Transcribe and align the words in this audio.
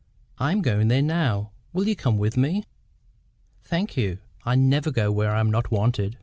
"I 0.39 0.51
am 0.51 0.63
going 0.63 0.87
there 0.87 1.03
now: 1.03 1.51
will 1.73 1.87
you 1.87 1.95
come 1.95 2.17
with 2.17 2.35
me?" 2.35 2.63
"Thank 3.63 3.95
you. 3.95 4.17
I 4.43 4.55
never 4.55 4.89
go 4.89 5.11
where 5.11 5.29
I 5.35 5.39
am 5.39 5.51
not 5.51 5.69
wanted." 5.69 6.17